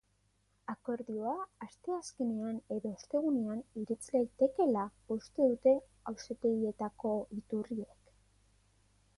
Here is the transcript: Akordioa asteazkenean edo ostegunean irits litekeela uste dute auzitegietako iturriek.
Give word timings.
Akordioa 0.71 1.33
asteazkenean 1.65 2.57
edo 2.77 2.93
ostegunean 2.93 3.61
irits 3.81 4.09
litekeela 4.15 4.87
uste 5.17 5.51
dute 5.53 5.75
auzitegietako 6.13 7.17
iturriek. 7.43 8.15